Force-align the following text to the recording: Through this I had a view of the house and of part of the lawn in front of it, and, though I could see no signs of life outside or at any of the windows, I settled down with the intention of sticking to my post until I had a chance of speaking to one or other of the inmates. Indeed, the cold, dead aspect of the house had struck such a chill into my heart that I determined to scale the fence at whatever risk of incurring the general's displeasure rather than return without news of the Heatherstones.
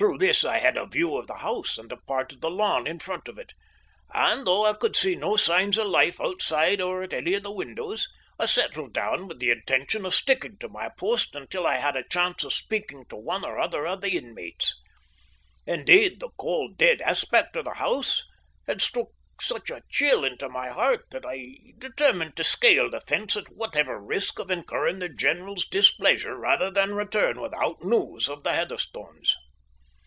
Through 0.00 0.18
this 0.18 0.44
I 0.44 0.58
had 0.58 0.76
a 0.76 0.86
view 0.86 1.16
of 1.16 1.26
the 1.26 1.38
house 1.38 1.76
and 1.76 1.90
of 1.90 2.06
part 2.06 2.32
of 2.32 2.40
the 2.40 2.52
lawn 2.52 2.86
in 2.86 3.00
front 3.00 3.26
of 3.26 3.36
it, 3.36 3.52
and, 4.14 4.46
though 4.46 4.64
I 4.64 4.74
could 4.74 4.94
see 4.94 5.16
no 5.16 5.34
signs 5.36 5.76
of 5.76 5.88
life 5.88 6.20
outside 6.20 6.80
or 6.80 7.02
at 7.02 7.12
any 7.12 7.34
of 7.34 7.42
the 7.42 7.50
windows, 7.50 8.08
I 8.38 8.46
settled 8.46 8.92
down 8.92 9.26
with 9.26 9.40
the 9.40 9.50
intention 9.50 10.04
of 10.06 10.14
sticking 10.14 10.56
to 10.58 10.68
my 10.68 10.88
post 10.88 11.34
until 11.34 11.66
I 11.66 11.78
had 11.78 11.96
a 11.96 12.04
chance 12.08 12.44
of 12.44 12.52
speaking 12.52 13.06
to 13.06 13.16
one 13.16 13.44
or 13.44 13.58
other 13.58 13.88
of 13.88 14.00
the 14.00 14.16
inmates. 14.16 14.72
Indeed, 15.66 16.20
the 16.20 16.30
cold, 16.38 16.76
dead 16.78 17.00
aspect 17.00 17.56
of 17.56 17.64
the 17.64 17.74
house 17.74 18.24
had 18.68 18.80
struck 18.80 19.08
such 19.40 19.68
a 19.68 19.82
chill 19.90 20.24
into 20.24 20.48
my 20.48 20.68
heart 20.68 21.06
that 21.10 21.26
I 21.26 21.56
determined 21.76 22.36
to 22.36 22.44
scale 22.44 22.88
the 22.88 23.00
fence 23.00 23.36
at 23.36 23.48
whatever 23.48 23.98
risk 24.00 24.38
of 24.38 24.48
incurring 24.48 25.00
the 25.00 25.08
general's 25.08 25.64
displeasure 25.66 26.36
rather 26.38 26.70
than 26.70 26.94
return 26.94 27.40
without 27.40 27.82
news 27.82 28.28
of 28.28 28.44
the 28.44 28.50
Heatherstones. 28.50 29.32